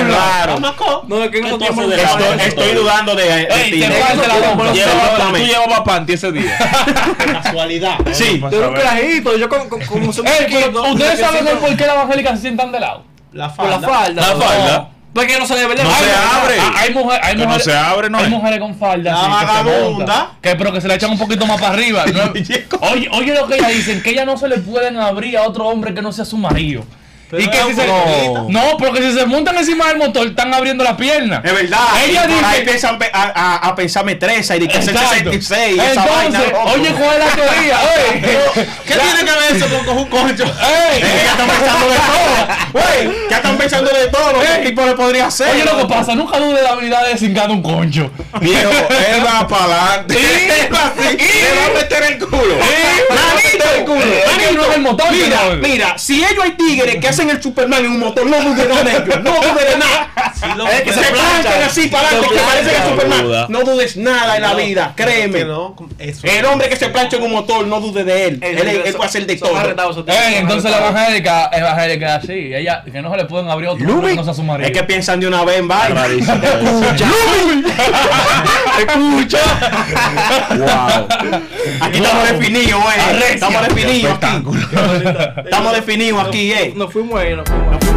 Raro, 0.08 0.60
loco. 0.60 1.04
No, 1.08 1.24
es 1.24 1.32
que 1.32 1.42
no 1.42 1.58
lado? 1.58 2.34
Estoy, 2.34 2.74
dudando 2.74 3.16
de, 3.16 3.48
ti. 3.70 3.84
Tú 5.34 5.38
llevabas 5.38 5.82
panty 5.82 6.14
ese 6.14 6.32
día. 6.32 6.58
Casualidad. 7.18 7.98
Sí. 8.12 8.38
pues, 8.40 8.52
Yo 8.52 8.60
era 8.60 8.68
un 8.70 8.76
carajito, 8.76 9.38
yo 9.38 9.48
Ey, 9.48 10.48
pero 10.50 10.92
ustedes 10.92 11.20
saben 11.20 11.58
por 11.58 11.76
qué 11.76 11.86
las 11.86 11.96
evangélicas 11.96 12.36
se 12.36 12.42
sientan 12.42 12.72
de 12.72 12.80
lado. 12.80 13.04
La 13.34 13.54
Por 13.54 13.70
la 13.70 13.80
falda. 13.80 13.88
falda. 13.88 14.22
La 14.22 14.34
no. 14.34 14.40
falda. 14.42 14.90
Porque 15.18 15.40
no 15.40 15.48
se 15.48 15.56
debe 15.56 15.74
No 15.76 15.90
Hay- 15.90 15.96
se 16.04 16.14
abre. 16.14 16.56
Hay, 16.78 16.94
mujer- 16.94 17.20
hay 17.24 17.32
Que 17.34 17.38
no 17.40 17.46
mujeres, 17.46 17.64
se 17.66 17.76
abre, 17.76 18.10
¿no 18.12 18.20
hay 18.20 18.26
es? 18.26 18.30
mujeres 18.30 18.60
con 18.60 18.76
falda. 18.78 19.12
La 19.14 19.28
vagabunda. 19.28 20.32
Que, 20.42 20.56
pero 20.56 20.72
que 20.72 20.80
se 20.80 20.88
le 20.88 20.94
echan 20.94 21.10
un 21.10 21.18
poquito 21.18 21.48
más 21.48 21.60
para 21.60 21.74
arriba. 21.74 22.06
¿no? 22.06 22.22
oye, 22.92 23.10
oye 23.12 23.34
lo 23.34 23.48
que 23.48 23.56
ellas 23.56 23.70
dicen, 23.74 24.04
que 24.04 24.12
ellas 24.12 24.28
no 24.28 24.38
se 24.38 24.48
le 24.48 24.60
pueden 24.60 24.98
abrir 24.98 25.36
a 25.38 25.44
otro 25.44 25.66
hombre 25.68 25.96
que 25.96 26.04
no 26.04 26.12
sea 26.12 26.24
su 26.24 26.38
marido. 26.38 26.84
Pero 27.30 27.44
y 27.44 27.50
que 27.50 27.58
es 27.58 27.64
si 27.66 27.70
un 27.72 27.76
se, 27.76 27.84
poquito. 27.86 28.46
no, 28.50 28.78
porque 28.78 29.02
si 29.02 29.12
se 29.18 29.26
montan 29.26 29.58
encima 29.58 29.88
del 29.90 29.98
motor, 29.98 30.28
están 30.28 30.54
abriendo 30.54 30.84
la 30.84 30.96
pierna. 30.96 31.42
Es 31.44 31.54
verdad. 31.54 31.80
Ella 32.08 32.24
y 32.26 32.28
dice- 32.34 32.46
ahí 32.46 32.60
empiezan 32.60 32.98
a, 33.14 33.22
a, 33.36 33.56
a 33.68 33.76
pensar 33.76 34.06
metresa 34.06 34.56
y 34.56 34.60
de 34.60 34.68
que 34.70 34.78
hacer 34.78 34.96
Exacto. 34.96 35.32
66 35.32 35.76
y 35.76 35.80
esa 35.80 36.06
vaina. 36.06 36.40
Entonces, 36.46 36.74
oye, 36.76 36.90
¿cuál 36.94 37.18
es 37.18 37.26
la 37.26 37.32
teoría? 37.36 37.80
Oye, 37.98 38.68
¿Qué 38.86 38.94
tiene 38.94 39.20
que 39.32 39.40
ver 39.40 39.56
eso 39.56 39.86
con 39.86 39.98
un 39.98 40.06
concho? 40.06 40.44
ey, 40.92 41.02
ya 41.02 41.32
están 41.32 41.48
pensando 41.48 41.88
de 41.90 41.96
todo. 41.98 42.48
Güey, 42.74 43.18
ya 43.30 43.36
están 43.38 43.58
pensando 43.58 43.92
de 43.92 44.08
todo 44.08 44.42
el 44.42 44.64
tipo 44.64 44.86
le 44.86 44.94
podría 44.94 45.28
hacer. 45.28 45.50
Oye, 45.54 45.66
lo 45.66 45.78
que 45.80 45.86
pasa, 45.86 46.16
nunca 46.16 46.40
dude 46.40 46.56
de 46.56 46.64
la 46.64 46.70
habilidad 46.72 47.08
de 47.08 47.18
cingar 47.18 47.50
un 47.52 47.62
concho. 47.62 48.10
Viejo, 48.40 48.70
él 48.70 49.26
va 49.26 49.48
para 49.48 49.66
adelante. 49.66 50.18
Él 50.58 50.74
va 50.74 50.94
Le 50.98 51.60
va 51.60 51.66
a 51.66 51.74
meter 51.74 52.04
el 52.04 52.20
culo. 52.20 52.56
Culo. 53.86 54.04
Es 54.04 54.38
que 54.48 54.54
no 54.54 54.64
es 54.64 54.76
el 54.76 54.82
motor, 54.82 55.08
Mira, 55.12 55.40
mira, 55.62 55.98
si 55.98 56.18
ellos 56.24 56.44
hay 56.44 56.52
tigres 56.52 56.98
que 56.98 57.08
hacen 57.18 57.30
el 57.32 57.42
Superman 57.42 57.84
en 57.86 57.92
un 57.92 58.00
motor, 58.00 58.26
no 58.28 58.38
dudes 58.42 58.68
de 58.68 58.92
ellos. 58.92 59.24
No 59.24 59.32
dudes 59.32 59.72
de 59.72 59.78
nada. 59.78 60.12
lo- 60.56 60.68
Es 60.68 60.82
que 60.84 60.94
se 60.94 61.00
planchan 61.02 61.64
así 61.66 61.88
para 61.88 62.08
adelante, 62.10 62.36
que 62.36 62.42
parece 62.42 62.70
que 62.70 62.76
es 62.76 62.82
planchan. 62.82 62.90
Superman. 62.98 63.24
Duda. 63.24 63.46
No 63.50 63.60
dudes 63.64 63.98
nada 63.98 64.36
en 64.36 64.42
la 64.44 64.50
No, 64.50 64.56
vida, 64.58 64.94
créeme. 64.96 65.46
no, 65.46 65.76
eso. 65.98 66.28
El 66.28 66.46
hombre 66.46 66.70
que 66.70 66.76
se 66.76 66.90
plancha 66.90 67.18
en 67.18 67.24
un 67.24 67.32
motor, 67.32 67.66
no 67.66 67.80
dude 67.80 68.04
de 68.04 68.26
él. 68.28 68.40
Él, 68.42 68.58
él, 68.60 68.94
puede 68.94 69.10
hacer 69.10 69.26
de 69.26 69.36
todo. 69.36 69.52
entonces 69.60 70.72
la 70.72 70.78
evangélica, 70.78 71.50
evangélica 71.52 72.18
es 72.18 72.24
así, 72.24 72.54
ella, 72.54 72.84
que 72.92 73.02
no 73.02 73.10
se 73.12 73.18
le 73.18 73.26
pueden 73.26 73.50
abrir 73.50 73.70
otro 73.70 73.86
que 74.02 74.16
no 74.16 74.24
sea 74.24 74.34
su 74.34 74.44
marido. 74.44 74.68
Es 74.68 74.74
que 74.78 74.84
piensan 74.84 75.20
de 75.20 75.28
una 75.28 75.44
vez 75.44 75.58
en 75.60 75.68
vaina. 75.68 76.06
Escucha. 76.06 77.06
Escucha. 78.80 79.40
Wow. 80.58 81.08
Aquí 81.82 81.98
estamos 81.98 82.30
definidos, 82.30 82.84
eh. 82.84 83.34
Estamos 83.34 83.68
definidos 83.68 84.14
aquí. 84.22 84.44
Estamos 85.46 85.74
definidos 85.74 86.28
aquí, 86.28 86.52
eh. 86.52 86.74
Nos 86.76 86.92
fuimos 86.94 87.07
ahí, 87.16 87.36
nos 87.36 87.97